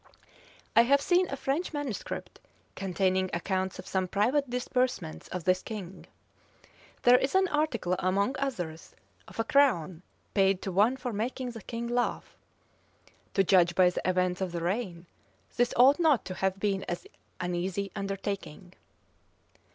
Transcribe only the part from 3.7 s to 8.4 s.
of some private disbursements of this king. There is an article, among